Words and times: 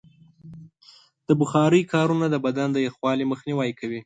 د 1.27 1.29
بخارۍ 1.39 1.83
کارونه 1.93 2.25
د 2.29 2.35
بدن 2.45 2.69
د 2.73 2.77
یخوالي 2.87 3.25
مخنیوی 3.31 3.71
کوي. 3.79 3.99